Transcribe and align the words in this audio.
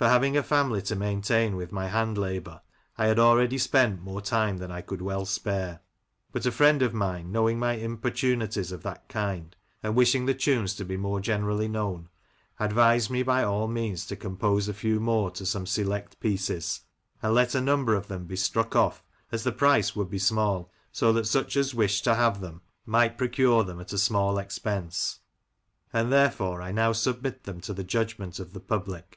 For, 0.00 0.08
having 0.08 0.34
a 0.34 0.42
family 0.42 0.80
to 0.80 0.96
maintain 0.96 1.56
with 1.56 1.72
my 1.72 1.88
hand 1.88 2.16
labour, 2.16 2.62
I 2.96 3.04
had 3.04 3.18
already 3.18 3.58
spent 3.58 4.00
more 4.00 4.22
time 4.22 4.56
than 4.56 4.72
I 4.72 4.80
could 4.80 5.02
well 5.02 5.26
spare; 5.26 5.80
but 6.32 6.46
a 6.46 6.50
friend 6.50 6.80
of 6.80 6.94
mine, 6.94 7.30
knowing 7.30 7.58
my 7.58 7.74
importunities 7.74 8.72
of 8.72 8.82
that 8.82 9.10
kind, 9.10 9.54
and 9.82 9.94
wishing 9.94 10.24
the 10.24 10.32
tunes 10.32 10.74
to 10.76 10.86
be 10.86 10.96
more 10.96 11.20
generally 11.20 11.68
known, 11.68 12.08
advised 12.58 13.10
me 13.10 13.22
by 13.22 13.44
all 13.44 13.68
means 13.68 14.06
to 14.06 14.16
compose 14.16 14.68
a 14.68 14.72
few 14.72 15.00
more 15.00 15.30
to 15.32 15.44
some 15.44 15.66
select 15.66 16.18
pieces, 16.18 16.80
and 17.22 17.34
let 17.34 17.54
a 17.54 17.60
number 17.60 17.94
of 17.94 18.08
them 18.08 18.24
be 18.24 18.36
struck 18.36 18.74
off, 18.74 19.04
as 19.30 19.44
the 19.44 19.52
price 19.52 19.94
would 19.94 20.08
be 20.08 20.18
small, 20.18 20.72
so 20.90 21.12
that 21.12 21.26
such 21.26 21.58
as 21.58 21.74
wished 21.74 22.04
to 22.04 22.14
have 22.14 22.40
them 22.40 22.62
62 22.86 22.92
Lancashire 22.92 23.08
Characters 23.08 23.16
and 23.18 23.18
Places, 23.18 23.18
might 23.18 23.18
procure 23.18 23.64
them 23.64 23.80
at 23.84 23.92
a 23.92 23.98
small 24.02 24.38
expense; 24.38 25.18
and 25.92 26.10
therefore 26.10 26.62
I 26.62 26.72
now 26.72 26.92
submit 26.92 27.44
them 27.44 27.60
to 27.60 27.74
the 27.74 27.84
judgment 27.84 28.38
of 28.40 28.54
the 28.54 28.60
public—•! 28.60 29.10